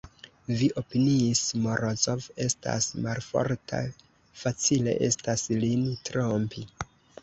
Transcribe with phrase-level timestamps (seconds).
[0.61, 3.85] Vi opiniis: Morozov estas malforta,
[4.45, 6.71] facile estas lin trompi!